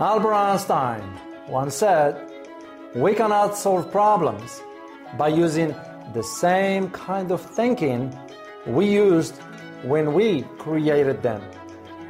[0.00, 1.02] Albert Einstein
[1.48, 2.30] once said,
[2.94, 4.62] We cannot solve problems
[5.18, 5.74] by using
[6.14, 8.16] the same kind of thinking
[8.64, 9.36] we used
[9.82, 11.42] when we created them.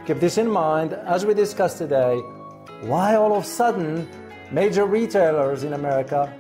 [0.07, 2.17] Keep this in mind as we discuss today
[2.83, 4.07] why all of a sudden
[4.53, 6.31] major retailers in America,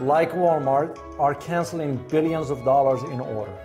[0.00, 3.56] like Walmart, are canceling billions of dollars in order,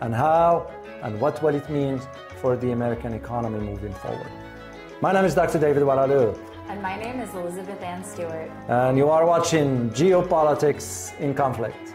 [0.00, 0.72] and how
[1.02, 2.00] and what will it mean
[2.40, 4.47] for the American economy moving forward.
[5.00, 5.60] My name is Dr.
[5.60, 6.36] David Oualaalou.
[6.68, 8.50] And my name is Elizabeth Ann Stewart.
[8.66, 11.94] And you are watching Geopolitics in Conflict.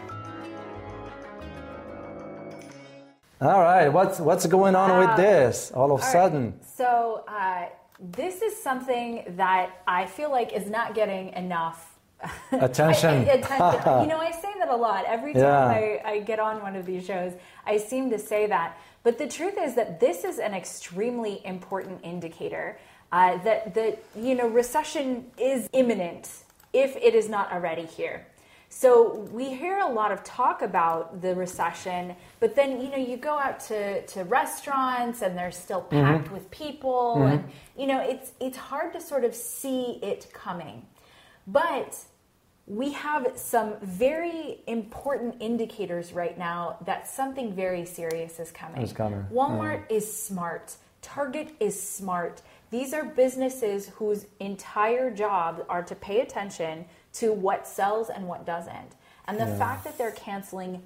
[3.42, 6.52] All right, what's, what's going on with this all of a sudden?
[6.52, 6.64] Right.
[6.64, 7.66] So, uh,
[8.00, 11.98] this is something that I feel like is not getting enough
[12.52, 13.28] attention.
[13.28, 14.00] attention.
[14.00, 15.04] you know, I say that a lot.
[15.06, 16.00] Every time yeah.
[16.06, 17.34] I, I get on one of these shows,
[17.66, 18.78] I seem to say that.
[19.02, 22.78] But the truth is that this is an extremely important indicator
[23.14, 26.28] uh, that that you know recession is imminent
[26.72, 28.26] if it is not already here.
[28.68, 33.16] So we hear a lot of talk about the recession, but then you know you
[33.16, 36.02] go out to, to restaurants and they're still mm-hmm.
[36.02, 36.34] packed mm-hmm.
[36.34, 37.34] with people, mm-hmm.
[37.34, 37.44] and
[37.78, 40.84] you know it's it's hard to sort of see it coming.
[41.46, 41.96] But
[42.66, 48.82] we have some very important indicators right now that something very serious is coming.
[48.82, 49.24] It's coming.
[49.32, 49.98] Walmart yeah.
[49.98, 50.74] is smart.
[51.00, 52.40] Target is smart.
[52.74, 56.86] These are businesses whose entire job are to pay attention
[57.20, 58.96] to what sells and what doesn't.
[59.28, 59.58] And the yeah.
[59.58, 60.82] fact that they're canceling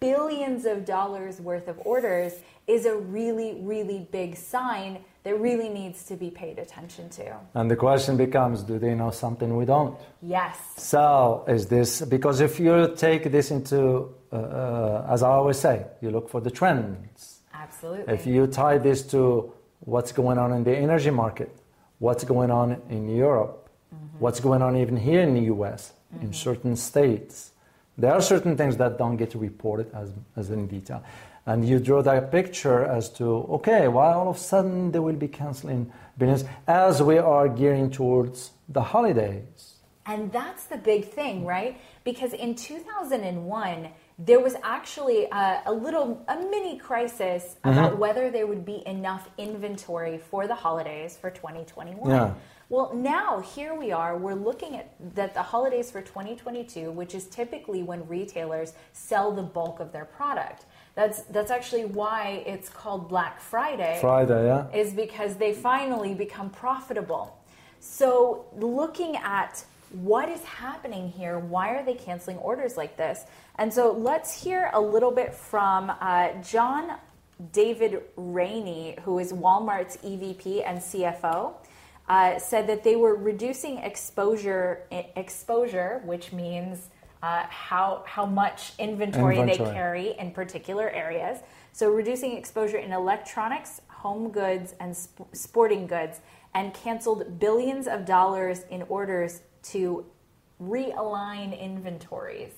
[0.00, 2.34] billions of dollars worth of orders
[2.66, 7.34] is a really, really big sign that really needs to be paid attention to.
[7.54, 9.98] And the question becomes do they know something we don't?
[10.20, 10.58] Yes.
[10.76, 15.86] So, is this because if you take this into, uh, uh, as I always say,
[16.02, 17.40] you look for the trends.
[17.54, 18.12] Absolutely.
[18.12, 21.54] If you tie this to what's going on in the energy market,
[21.98, 24.18] what's going on in Europe, mm-hmm.
[24.18, 26.26] what's going on even here in the US, mm-hmm.
[26.26, 27.52] in certain states.
[27.98, 31.02] There are certain things that don't get reported as, as in detail.
[31.46, 33.24] And you draw that picture as to,
[33.58, 37.90] okay, why all of a sudden they will be canceling billions as we are gearing
[37.90, 39.76] towards the holidays.
[40.06, 41.80] And that's the big thing, right?
[42.04, 43.88] Because in 2001,
[44.24, 48.00] there was actually a, a, little a mini crisis about mm-hmm.
[48.00, 52.34] whether there would be enough inventory for the holidays for 2021 yeah.
[52.68, 57.26] well now here we are we're looking at that the holidays for 2022 which is
[57.26, 60.66] typically when retailers sell the bulk of their product.
[60.94, 63.98] That's that's actually why it's called black friday.
[64.00, 64.70] Friday yeah.
[64.72, 67.38] Is because they finally become profitable.
[67.78, 73.24] So looking at what is happening here why are they canceling orders like this
[73.60, 76.94] and so let's hear a little bit from uh, John
[77.52, 81.52] David Rainey, who is Walmart's EVP and CFO.
[82.08, 86.88] Uh, said that they were reducing exposure, exposure, which means
[87.22, 91.38] uh, how how much inventory, inventory, they carry in particular areas.
[91.72, 96.20] So reducing exposure in electronics, home goods, and sp- sporting goods,
[96.54, 100.06] and canceled billions of dollars in orders to
[100.60, 102.52] realign inventories.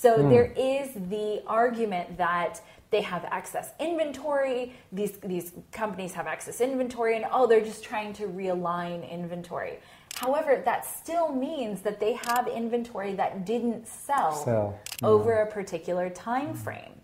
[0.00, 0.30] So mm.
[0.30, 2.60] there is the argument that
[2.90, 8.12] they have excess inventory, these, these companies have excess inventory, and oh, they're just trying
[8.12, 9.80] to realign inventory.
[10.14, 14.78] However, that still means that they have inventory that didn't sell, sell.
[15.02, 16.94] over a particular time frame.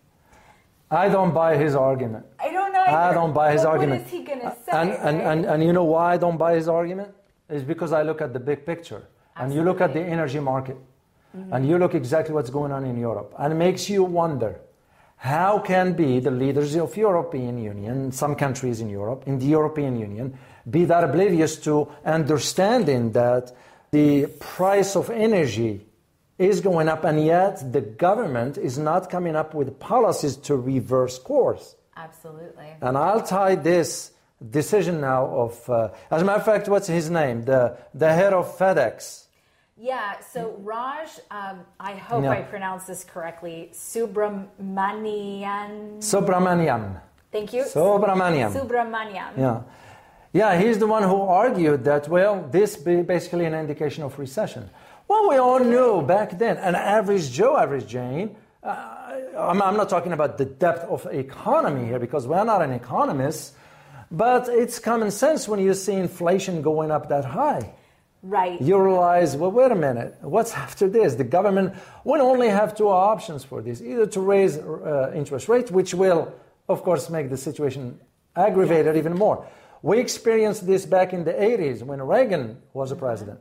[0.88, 2.24] I don't buy his argument.
[2.38, 2.80] I don't know.
[2.80, 2.96] Either.
[2.96, 4.02] I don't buy his but argument.
[4.02, 4.70] What is he going to say?
[4.70, 5.26] And, and, right?
[5.32, 7.12] and, and you know why I don't buy his argument?
[7.48, 9.08] Is because I look at the big picture.
[9.34, 9.42] Absolutely.
[9.42, 10.76] And you look at the energy market.
[11.36, 11.52] Mm-hmm.
[11.52, 13.34] And you look exactly what's going on in Europe.
[13.38, 14.60] And it makes you wonder
[15.16, 19.98] how can be the leaders of European Union, some countries in Europe, in the European
[19.98, 23.52] Union, be that oblivious to understanding that
[23.90, 25.86] the price of energy
[26.38, 31.18] is going up and yet the government is not coming up with policies to reverse
[31.18, 31.76] course.
[31.96, 32.66] Absolutely.
[32.80, 34.10] And I'll tie this
[34.50, 37.44] decision now of, uh, as a matter of fact, what's his name?
[37.44, 39.23] The, the head of FedEx
[39.76, 42.24] yeah, so Raj, um, I hope.
[42.24, 44.48] I pronounced this correctly, Subramaniam.
[45.98, 47.00] Subramaniam.
[47.32, 47.64] Thank you.
[47.64, 48.52] Subramaniam.
[48.52, 49.36] Subramaniam.
[49.36, 49.62] Yeah.
[50.32, 54.68] Yeah, he's the one who argued that, well, this be basically an indication of recession.
[55.06, 59.88] Well, we all knew back then, an average Joe, average Jane, uh, I'm, I'm not
[59.88, 63.54] talking about the depth of economy here because we're not an economist,
[64.10, 67.74] but it's common sense when you see inflation going up that high.
[68.24, 68.58] Right.
[68.58, 71.14] You realize, well, wait a minute, what's after this?
[71.14, 71.74] The government
[72.04, 76.32] will only have two options for this either to raise uh, interest rates, which will,
[76.66, 78.00] of course, make the situation
[78.34, 79.46] aggravated even more,
[79.82, 83.40] We experienced this back in the 80s when Reagan was a president.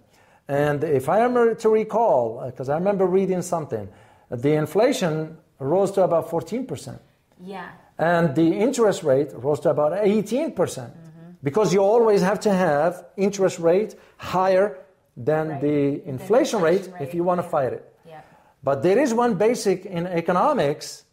[0.50, 3.88] And if I remember to recall, because I remember reading something,
[4.29, 7.00] the inflation rose to about 14%.
[7.39, 7.69] Yeah.
[7.97, 10.53] And the interest rate rose to about 18%.
[10.53, 10.94] percent
[11.43, 14.77] Because you always have to have interest rate higher
[15.17, 15.61] than Right.
[15.61, 17.93] the inflation, inflation rate, rate, if you want to fight it.
[18.07, 18.21] Yeah.
[18.63, 21.03] But there is one basic in economics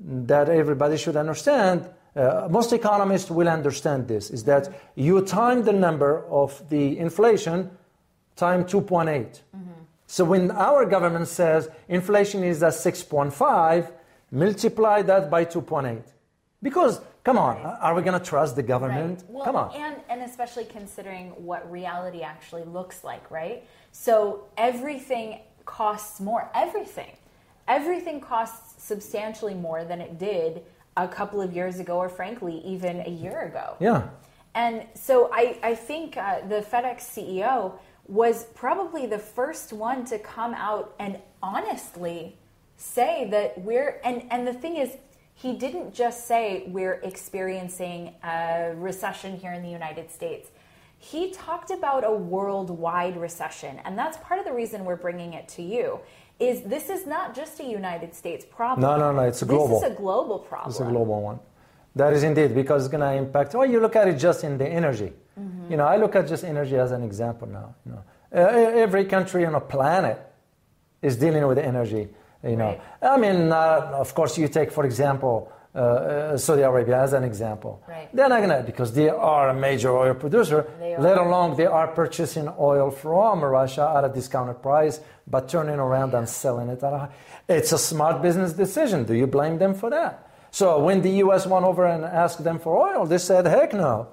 [0.00, 1.88] that everybody should understand.
[2.16, 7.70] Uh, most economists will understand this is that you time the number of the inflation
[8.36, 9.42] time 2.8.
[10.06, 13.92] So when our government says inflation is at 6.5,
[14.32, 16.02] multiply that by 2.8.
[16.62, 19.20] Because, come on, are we going to trust the government?
[19.20, 19.30] Right.
[19.30, 19.74] Well, come on.
[19.74, 23.64] And, and especially considering what reality actually looks like, right?
[23.92, 26.50] So everything costs more.
[26.54, 27.16] Everything.
[27.66, 30.62] Everything costs substantially more than it did
[30.96, 33.76] a couple of years ago, or frankly, even a year ago.
[33.80, 34.08] yeah.
[34.54, 37.78] And so I, I think uh, the FedEx CEO
[38.08, 42.36] was probably the first one to come out and honestly
[42.76, 44.96] say that we're, and, and the thing is,
[45.40, 50.50] he didn't just say we're experiencing a recession here in the United States.
[50.98, 55.48] He talked about a worldwide recession, and that's part of the reason we're bringing it
[55.48, 56.00] to you.
[56.38, 58.82] Is this is not just a United States problem?
[58.82, 59.80] No, no, no, it's a global.
[59.80, 60.70] This is a global problem.
[60.70, 61.40] It's a global one.
[61.96, 63.54] That is indeed because it's going to impact.
[63.54, 65.12] Well, you look at it just in the energy.
[65.38, 65.70] Mm-hmm.
[65.70, 67.74] You know, I look at just energy as an example now.
[67.86, 68.02] You know,
[68.32, 70.18] every country on a planet
[71.00, 72.08] is dealing with energy.
[72.42, 72.80] You know, Right.
[73.02, 77.22] I mean, uh, of course, you take for example uh, uh, Saudi Arabia as an
[77.22, 77.80] example.
[77.86, 78.08] Right.
[78.12, 80.66] They're not going to because they are a major oil producer.
[80.98, 86.14] Let alone they are purchasing oil from Russia at a discounted price, but turning around
[86.14, 87.08] and selling it at a high.
[87.48, 89.04] It's a smart business decision.
[89.04, 90.26] Do you blame them for that?
[90.50, 91.46] So when the U.S.
[91.46, 94.08] went over and asked them for oil, they said, "Heck no,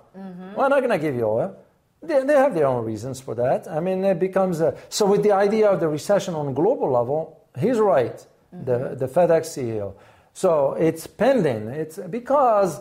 [0.56, 1.56] we're not going to give you oil."
[2.04, 3.68] They, they have their own reasons for that.
[3.68, 6.92] I mean, it becomes a, so with the idea of the recession on a global
[6.92, 7.37] level.
[7.60, 7.86] He's mm-hmm.
[7.86, 8.98] right, the mm-hmm.
[8.98, 9.94] the FedEx CEO.
[10.34, 11.70] So it's pending.
[11.70, 12.80] It's because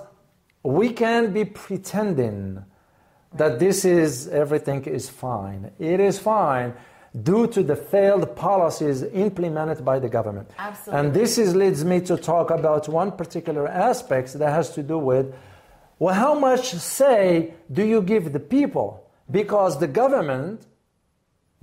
[0.62, 2.64] we can't be pretending
[3.34, 5.70] that this is everything is fine.
[5.78, 6.74] It is fine
[7.22, 10.50] due to the failed policies implemented by the government.
[10.58, 11.00] Absolutely.
[11.00, 14.98] And this is, leads me to talk about one particular aspect that has to do
[14.98, 15.34] with
[15.98, 19.08] well, how much say do you give the people?
[19.30, 20.66] Because the government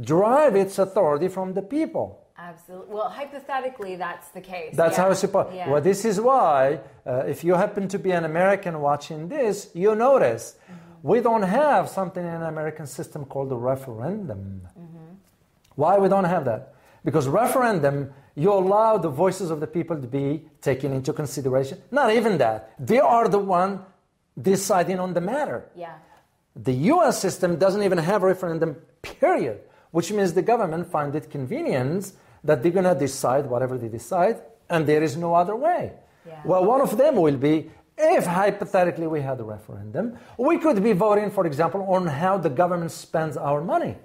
[0.01, 2.22] derive its authority from the people.
[2.49, 2.93] Absolutely.
[2.95, 4.75] Well, hypothetically, that's the case.
[4.75, 5.03] That's yeah.
[5.03, 5.55] how it's supposed.
[5.55, 5.69] Yeah.
[5.69, 9.95] Well, this is why, uh, if you happen to be an American watching this, you
[9.95, 11.07] notice Mm-hmm.
[11.11, 14.43] we don't have something in an American system called a referendum.
[14.79, 15.13] Mm-hmm.
[15.75, 16.61] Why we don't have that?
[17.05, 17.97] Because referendum,
[18.35, 20.27] you allow the voices of the people to be
[20.61, 21.77] taken into consideration.
[21.91, 22.57] Not even that.
[22.79, 23.71] They are the one
[24.41, 25.59] deciding on the matter.
[25.75, 25.95] yeah.
[26.55, 29.59] The US system doesn't even have a referendum, period,
[29.91, 32.13] which means the government find it convenience
[32.43, 35.93] that they're going to decide whatever they decide, and there is no other way.
[36.27, 36.41] Yeah.
[36.45, 40.93] Well, one of them will be if hypothetically we had a referendum, we could be
[40.93, 43.95] voting, for example, on how the government spends our money.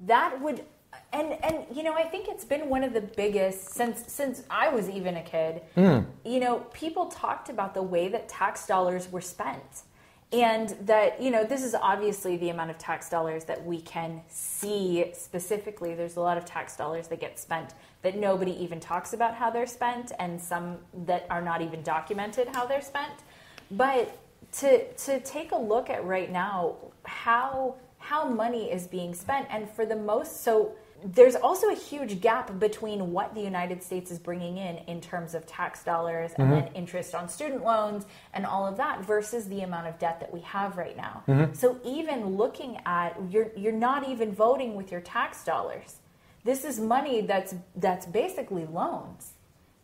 [0.00, 0.64] That would
[1.12, 4.68] and and you know, I think it's been one of the biggest since since I
[4.68, 5.62] was even a kid.
[5.74, 6.00] Hmm.
[6.24, 9.82] You know, people talked about the way that tax dollars were spent.
[10.32, 14.22] And that, you know, this is obviously the amount of tax dollars that we can
[14.28, 15.94] see specifically.
[15.94, 19.50] There's a lot of tax dollars that get spent that nobody even talks about how
[19.50, 23.12] they're spent, and some that are not even documented how they're spent.
[23.72, 24.16] But
[24.52, 29.68] to to take a look at right now how how money is being spent, and
[29.68, 30.72] for the most, so
[31.04, 35.34] there's also a huge gap between what the United States is bringing in in terms
[35.34, 36.76] of tax dollars and then mm-hmm.
[36.76, 40.40] interest on student loans and all of that versus the amount of debt that we
[40.40, 41.22] have right now.
[41.28, 41.54] Mm-hmm.
[41.54, 45.96] So even looking at you're you're not even voting with your tax dollars.
[46.44, 49.32] This is money that's that's basically loans.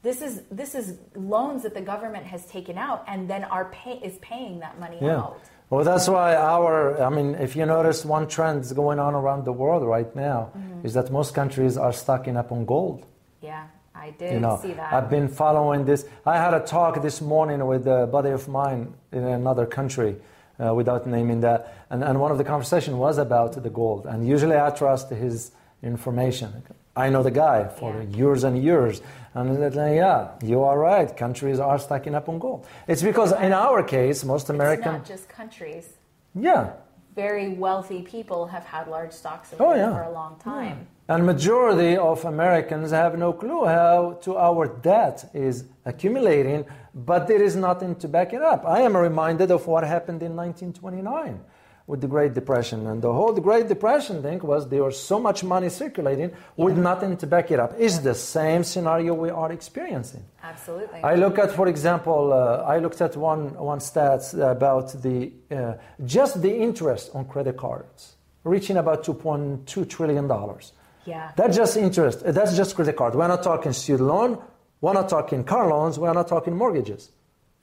[0.02, 3.94] This is this is loans that the government has taken out and then are pay,
[3.94, 5.16] is paying that money Yeah.
[5.18, 5.40] out.
[5.68, 9.44] Well, that's why our, I mean, if you notice one trend is going on around
[9.44, 10.52] the world right now
[10.84, 13.04] is that most countries are stocking up on gold.
[13.42, 14.92] Yeah, I did You know, see that.
[14.92, 16.06] I've been following this.
[16.24, 20.16] I had a talk this morning with a buddy of mine in another country,
[20.64, 24.06] uh, without naming that, and, and one of the conversation was about the gold.
[24.06, 25.50] And usually I trust his
[25.82, 26.62] information.
[26.96, 28.16] I know the guy for Yeah.
[28.20, 29.02] years and years,
[29.34, 31.14] and they're yeah, you are right.
[31.16, 32.66] Countries are stacking up on gold.
[32.88, 35.86] It's because in our case, most it's not just countries.
[36.34, 36.70] yeah,
[37.14, 39.92] very wealthy people have had large stocks of Oh, gold yeah.
[39.92, 40.86] for a long time.
[41.08, 47.42] And majority of Americans have no clue how to our debt is accumulating, but there
[47.42, 48.66] is nothing to back it up.
[48.66, 51.40] I am reminded of what happened in 1929
[51.86, 52.86] with the Great Depression.
[52.86, 56.76] And the whole the Great Depression thing was there was so much money circulating with
[56.76, 57.74] nothing to back it up.
[57.78, 60.24] It's the same scenario we are experiencing.
[60.42, 61.00] Absolutely.
[61.02, 65.74] I look at, for example, uh, I looked at one one stats about the uh,
[66.04, 70.72] just the interest on credit cards reaching about 2.2 trillion dollars.
[71.04, 71.32] yeah.
[71.36, 72.22] That's just interest.
[72.24, 73.14] That's just credit card.
[73.14, 74.38] We're not talking student loan.
[74.80, 75.98] We're not talking car loans.
[75.98, 77.10] We're not talking mortgages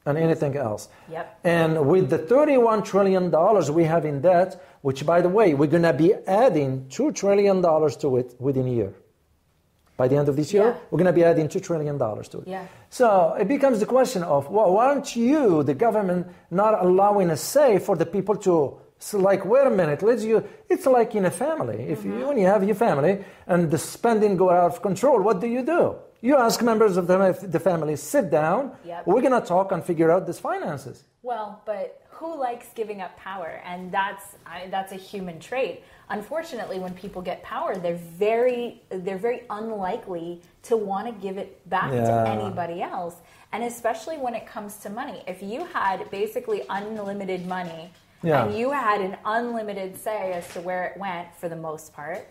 [0.06, 0.90] and anything else.
[1.10, 1.40] Yep.
[1.44, 5.68] And with the 31 trillion dollars we have in debt, which by the way, we're
[5.70, 8.94] going to be adding 2 trillion dollars to it within a year.
[9.96, 10.76] By the end of this year, Yeah.
[10.90, 12.48] we're going to be adding 2 trillion dollars to it.
[12.48, 12.66] Yeah.
[12.90, 17.38] So it becomes the question of, well, why aren't you, the government, not allowing a
[17.38, 18.78] say for the people to,
[19.14, 21.84] like, wait a minute, let's you, it's like in a family.
[21.90, 22.20] If Mm-hmm.
[22.20, 25.64] you, you have your family and the spending go out of control, what do you
[25.64, 25.96] do?
[26.24, 27.18] You ask members of the,
[27.56, 29.06] the family, sit down, Yep.
[29.08, 31.03] we're going to talk and figure out these finances.
[31.22, 33.62] Well, but who likes giving up power?
[33.65, 35.84] And that's I, that's a human trait.
[36.10, 41.68] Unfortunately, when people get power, they're very they're very unlikely to want to give it
[41.70, 43.15] back to anybody else.
[43.51, 48.46] And especially when it comes to money, if you had basically unlimited money Yeah.
[48.46, 52.25] and you had an unlimited say as to where it went for the most part,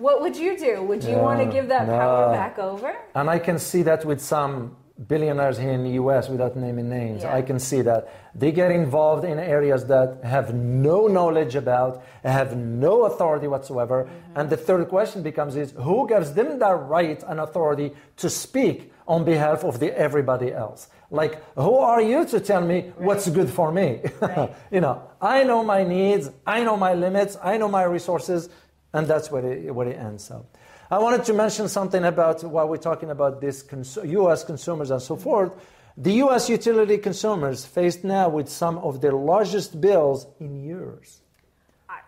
[0.00, 0.82] what would you do?
[0.82, 2.96] Would you want to give that power back over?
[3.14, 4.76] And I can see that with some
[5.08, 7.22] billionaires here in the US without naming names.
[7.22, 7.34] Yeah.
[7.34, 12.56] I can see that they get involved in areas that have no knowledge about, have
[12.56, 14.04] no authority whatsoever.
[14.04, 14.40] Mm-hmm.
[14.40, 18.92] And the third question becomes is who gives them the right and authority to speak
[19.06, 20.88] on behalf of the everybody else?
[21.10, 24.00] Like who are you to tell me what's good for me?
[24.20, 24.54] Right.
[24.70, 28.48] you know, I know my needs, I know my limits, I know my resources,
[28.92, 30.56] and that's where it, where it ends up.
[30.90, 34.42] I wanted to mention something about while we're talking about this cons- U.S.
[34.44, 35.54] consumers and so forth.
[35.96, 36.48] The U.S.
[36.48, 41.20] utility consumers faced now with some of their largest bills in years.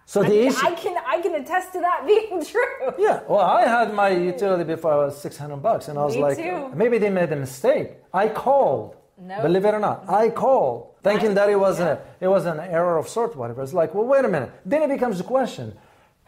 [0.07, 2.93] So I, the mean, issue, I can I can attest to that being true.
[2.99, 3.21] yeah.
[3.29, 6.23] Well, I had my utility before I was six hundred bucks, and I was Me
[6.23, 6.71] like, too.
[6.75, 7.93] maybe they made a mistake.
[8.13, 8.97] I called.
[9.19, 9.41] No.
[9.43, 11.99] Believe it or not, I called, thinking I- that it was yeah.
[12.21, 13.63] a it was an error of sort, whatever.
[13.63, 14.51] It's like, well, wait a minute.
[14.67, 15.77] Then it becomes a question: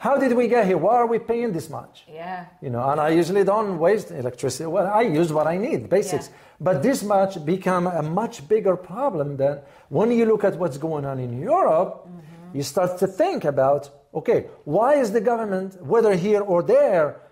[0.04, 0.76] How did we get here?
[0.76, 2.04] Why are we paying this much?
[2.12, 2.44] Yeah.
[2.61, 4.66] You know, and I usually don't waste electricity.
[4.66, 6.28] Well, I use what I need, basics.
[6.28, 6.37] Yeah.
[6.61, 11.06] But this much become a much bigger problem than when you look at what's going
[11.06, 11.92] on in Europe.
[12.06, 12.56] Mm-hmm.
[12.56, 17.23] You start to think about, okay, why is the government, whether here or there,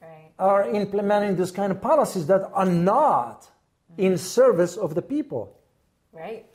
[0.00, 0.30] Right.
[0.38, 3.50] are implementing this kind of policies that are not
[3.98, 5.58] in service of the people?
[6.10, 6.46] Right.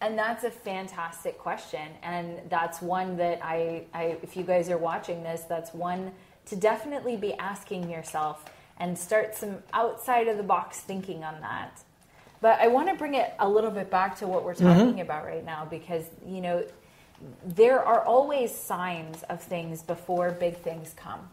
[0.00, 1.88] And that's a fantastic question.
[2.02, 6.12] And that's one that I, I, if you guys are watching this, that's one
[6.46, 8.44] to definitely be asking yourself
[8.78, 11.82] and start some outside of the box thinking on that.
[12.42, 14.78] But I want to bring it a little bit back to what we're mm-hmm.
[14.78, 16.64] talking about right now because, you know,
[17.44, 21.30] there are always signs of things before big things come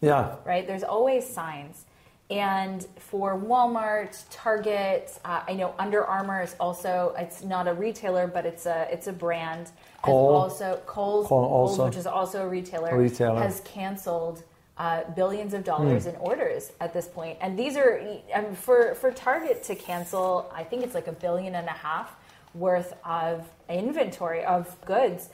[0.00, 0.36] Yeah.
[0.44, 0.64] right?
[0.64, 1.84] There's always signs.
[2.30, 8.26] And for Walmart, Target, uh, I know Under Armour is also it's not a retailer,
[8.26, 9.70] but it's a it's a brand.
[10.02, 10.34] Kohl.
[10.34, 13.40] also Kohl's, Kohl Kohl's, which is also a retailer, Retailer.
[13.40, 14.42] has canceled
[14.76, 17.38] uh, billions of dollars in orders at this point.
[17.40, 18.00] And these are
[18.34, 20.50] um, for for Target to cancel.
[20.54, 22.16] I think it's like a billion and a half
[22.54, 25.28] worth of inventory of goods.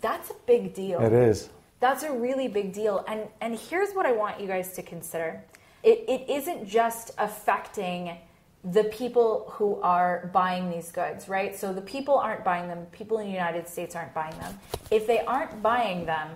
[0.00, 1.00] That's a big deal.
[1.00, 1.50] It is.
[1.80, 3.04] That's a really big deal.
[3.06, 5.42] And and here's what I want you guys to consider.
[5.82, 8.16] It it isn't just affecting
[8.62, 11.56] the people who are buying these goods, right?
[11.58, 14.58] So the people aren't buying them, people in the United States aren't buying them.
[14.90, 16.28] If they aren't buying them,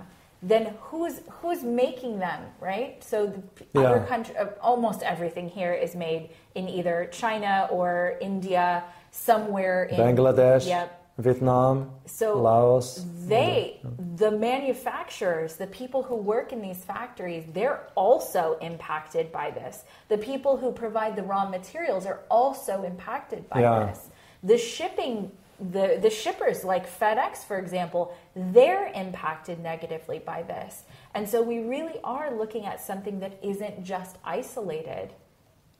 [0.42, 3.02] then who's who's making them, right?
[3.04, 3.88] So the Yeah.
[3.88, 9.98] other country uh, almost everything here is made in either China or India, somewhere in
[9.98, 11.03] Bangladesh, Yep.
[11.18, 13.04] Vietnam, So Laos.
[13.28, 13.80] they,
[14.16, 19.84] the manufacturers, the people who work in these factories, they're also impacted by this.
[20.08, 23.86] The people who provide the raw materials are also impacted by Yeah.
[23.86, 24.08] this.
[24.42, 25.30] The shipping,
[25.60, 30.82] the, the shippers like FedEx, for example, they're impacted negatively by this.
[31.14, 35.10] And so we really are looking at something that isn't just isolated,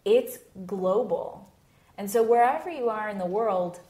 [0.04, 1.50] it's global.
[1.98, 3.80] And so wherever you are in the world,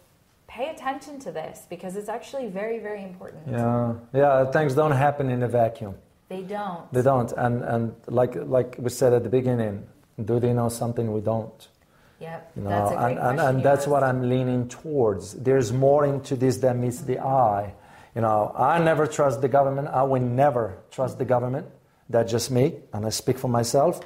[0.55, 3.43] pay attention to this because it's actually very, very important.
[3.51, 4.45] Yeah, yeah.
[4.57, 5.95] Things don't happen in a vacuum.
[6.29, 6.93] They don't.
[6.93, 9.85] They don't, and and like like we said at the beginning,
[10.25, 11.61] do they know something we don't?
[12.21, 12.53] Yep.
[12.57, 14.03] You know, that's a great and, and, and that's what.
[14.03, 15.35] I'm leaning towards.
[15.35, 17.75] There's more into this than meets the eye.
[18.15, 19.89] You know, I never trust the government.
[19.89, 21.67] I will never trust the government.
[22.09, 24.01] That's just me, and I speak for myself,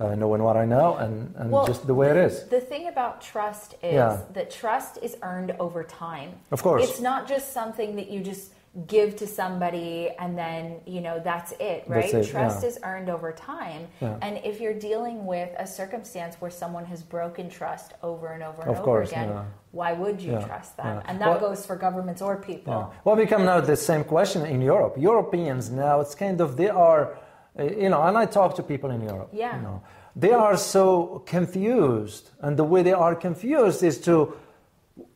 [0.00, 2.44] uh, knowing what I know, and, and Well, just the way it is.
[2.48, 4.18] The thing about trust is Yeah.
[4.32, 6.30] that trust is earned over time.
[6.50, 6.88] Of course.
[6.88, 8.52] It's not just something that you just
[8.86, 12.10] give to somebody and then, you know, that's it, right?
[12.12, 12.68] That's it, trust yeah.
[12.68, 13.88] is earned over time.
[14.00, 14.16] Yeah.
[14.22, 18.62] And if you're dealing with a circumstance where someone has broken trust over and over
[18.62, 19.44] and Of over course, again, yeah.
[19.72, 21.02] why would you trust them?
[21.08, 22.92] And that Well- goes for governments or people.
[23.04, 24.94] Well, we come now to the same question in Europe.
[24.96, 27.18] Europeans now, it's kind of, they are,
[27.60, 29.30] Uh, you know, and I talk to people in Europe.
[29.32, 29.56] Yeah.
[29.56, 29.82] You know,
[30.16, 32.30] they are so confused.
[32.40, 34.34] And the way they are confused is to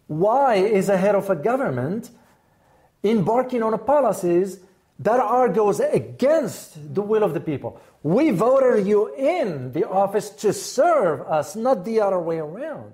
[0.07, 2.11] why is a head of a government
[3.03, 4.61] embarking on policies
[4.99, 7.81] that are goes against the will of the people.
[8.03, 12.93] We voted you in the office to serve us, not the other way around.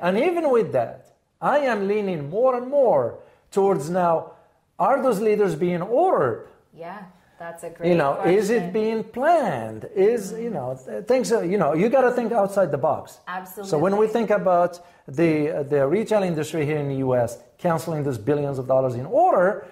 [0.00, 4.32] And even with that, I am leaning more and more towards now
[4.78, 6.48] are those leaders being ordered?
[6.72, 7.02] Yeah,
[7.38, 9.88] that's a great You know, is it being planned?
[9.94, 10.42] Is, mm-hmm.
[10.42, 10.74] you know,
[11.06, 13.18] things, you know, you got to think outside the box.
[13.28, 13.70] Absolutely.
[13.70, 18.18] So when we think about the, the retail industry here in the US canceling those
[18.18, 19.66] billions of dollars in order,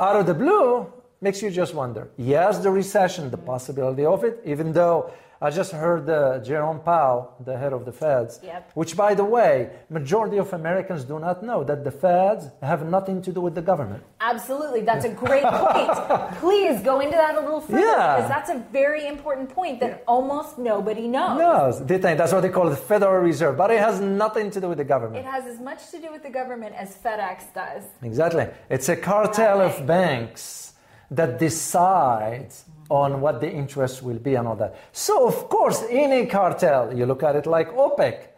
[0.00, 2.08] out of the blue, makes you just wonder.
[2.16, 7.34] Yes, the recession, the possibility of it, even though I just heard uh, Jerome Powell,
[7.44, 8.70] the head of the Feds, Yep.
[8.74, 13.20] which, by the way, majority of Americans do not know that the Feds have nothing
[13.22, 14.02] to do with the government.
[14.20, 15.90] Absolutely, that's a great point.
[16.40, 18.16] Please go into that a little further Yeah.
[18.16, 21.38] because that's a very important point that almost nobody knows.
[21.38, 24.60] No, they think that's what they call the Federal Reserve, but it has nothing to
[24.60, 25.26] do with the government.
[25.26, 27.82] It has as much to do with the government as FedEx does.
[28.02, 28.46] Exactly.
[28.70, 30.72] It's a cartel of banks
[31.10, 34.76] that decides on what the interest will be and all that.
[34.92, 38.28] So, of course, any cartel, you look at it like OPEC,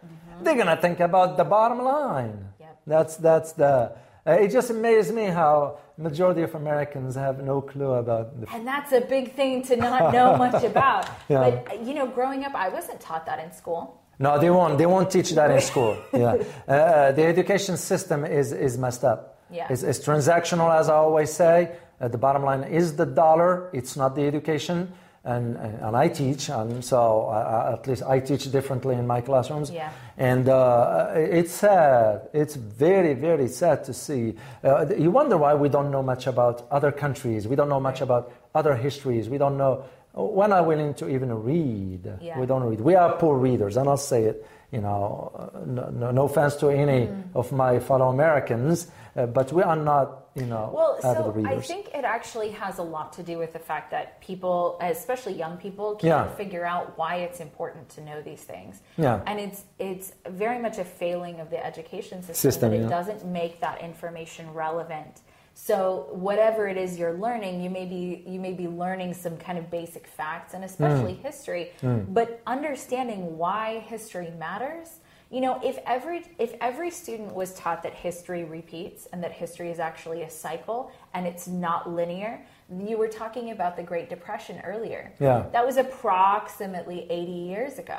[0.43, 2.49] they're going to think about the bottom line.
[2.61, 2.81] Yep.
[2.87, 3.93] That's, that's the.
[4.27, 8.47] Uh, it just amazes me how majority of Americans have no clue about the.
[8.55, 11.09] And that's a big thing to not know much about.
[11.29, 11.63] Yeah.
[11.67, 14.01] But, you know, growing up, I wasn't taught that in school.
[14.19, 14.79] No, they won't.
[14.79, 15.97] They won't teach that in school.
[16.13, 19.39] Yeah, uh, the education system is is messed up.
[19.51, 19.69] Yeah.
[19.71, 21.77] It's, it's transactional, as I always say.
[22.01, 23.71] Uh, the bottom line is the dollar.
[23.73, 24.93] It's not the education.
[25.25, 29.07] And and, and I teach, and so I, I, at least I teach differently in
[29.07, 29.71] my classrooms.
[29.71, 29.91] Yeah.
[30.17, 32.29] And uh, it's sad.
[32.33, 34.37] It's very, very sad to see.
[34.65, 37.47] Uh, you wonder why we don't know much about other countries.
[37.47, 39.29] We don't know much about other histories.
[39.29, 39.85] We don't know.
[40.15, 42.11] We're not willing to even read.
[42.21, 42.41] Yeah.
[42.41, 42.81] We don't read.
[42.81, 44.47] We are poor readers, and I'll say it.
[44.71, 47.23] You know, no, no, no offense to any Mm.
[47.35, 51.35] of my fellow Americans, uh, but we are not, you know, Well, so.
[51.47, 55.33] I think it actually has a lot to do with the fact that people, especially
[55.33, 56.37] young people, can't Yeah.
[56.37, 58.83] figure out why it's important to know these things.
[58.99, 59.21] Yeah.
[59.27, 62.89] And it's it's very much a failing of the education system, System, that it yeah.
[62.99, 65.23] doesn't make that information relevant.
[65.61, 69.59] So whatever it is you're learning, you may be you may be learning some kind
[69.59, 71.23] of basic facts and especially Mm.
[71.23, 71.73] history,
[72.11, 75.01] but understanding why history matters.
[75.31, 79.71] You know, if every if every student was taught that history repeats and that history
[79.71, 82.41] is actually a cycle and it's not linear,
[82.79, 85.13] you were talking about the Great Depression earlier.
[85.19, 85.47] Yeah.
[85.53, 87.99] That was approximately 80 years ago.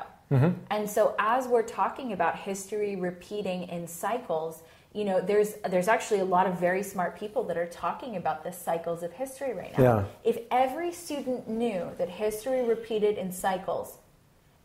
[0.70, 4.62] And so as we're talking about history repeating in cycles,
[4.94, 8.44] you know, there's there's actually a lot of very smart people that are talking about
[8.44, 9.84] the cycles of history right now.
[9.84, 10.06] Yeah.
[10.24, 13.98] If every student knew that history repeated in cycles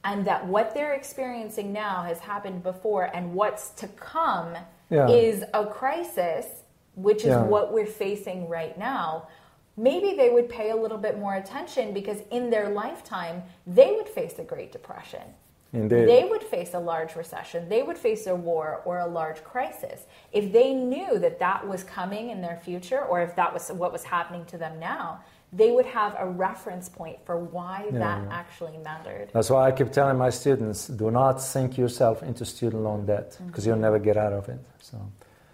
[0.02, 4.56] and that what they're experiencing now has happened before and what's to come
[4.90, 5.08] Yeah.
[5.08, 6.46] is a crisis,
[6.94, 7.42] which is Yeah.
[7.44, 9.28] what we're facing right now,
[9.76, 14.08] maybe they would pay a little bit more attention because in their lifetime, they would
[14.08, 15.34] face the Great Depression.
[15.74, 16.08] Indeed.
[16.08, 17.68] They would face a large recession.
[17.68, 20.06] They would face a war or a large crisis.
[20.32, 23.92] If they knew that that was coming in their future, or if that was what
[23.92, 25.20] was happening to them now,
[25.52, 28.40] they would have a reference point for why that yeah.
[28.40, 29.30] actually mattered.
[29.32, 33.32] That's why I keep telling my students: do not sink yourself into student loan debt
[33.32, 33.46] Mm-hmm.
[33.48, 34.60] because you'll never get out of it.
[34.80, 34.96] So,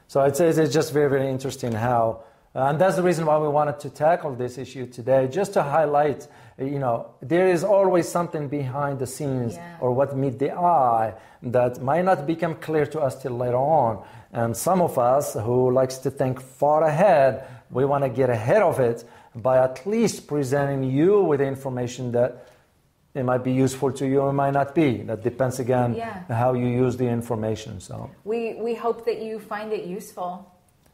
[0.07, 2.23] so it's it's just very very interesting how,
[2.55, 6.29] and that's the reason why we wanted to tackle this issue today, just to highlight.
[6.61, 9.77] You know, there is always something behind the scenes Yeah.
[9.81, 14.03] or what meet the eye that might not become clear to us till later on.
[14.33, 18.61] And some of us who likes to think far ahead, we want to get ahead
[18.63, 22.47] of it by at least presenting you with information that
[23.15, 24.99] it might be useful to you, or it might not be.
[24.99, 26.25] That depends again Yeah.
[26.29, 27.81] how you use the information.
[27.81, 30.45] So, We, we hope that you find it useful.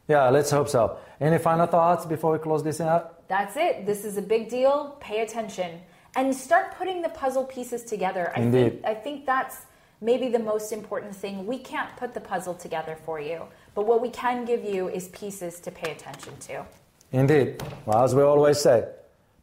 [0.08, 0.96] yeah, let's hope so.
[1.20, 3.14] Any final thoughts before we close this out?
[3.28, 3.86] That's it.
[3.86, 4.96] This is a big deal.
[5.00, 5.80] Pay attention
[6.16, 8.32] and start putting the puzzle pieces together.
[8.34, 9.56] I think I think that's
[10.00, 11.46] maybe the most important thing.
[11.46, 13.42] We can't put the puzzle together for you,
[13.74, 16.64] but what we can give you is pieces to pay attention to.
[17.12, 17.62] Indeed.
[17.84, 18.88] Well, as we always say,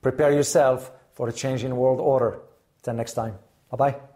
[0.01, 2.39] prepare yourself for a changing world order.
[2.81, 3.35] Till next time.
[3.71, 4.12] Bye bye.